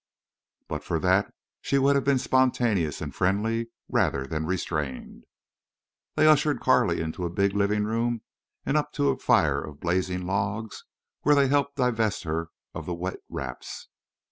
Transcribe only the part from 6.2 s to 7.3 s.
ushered Carley into a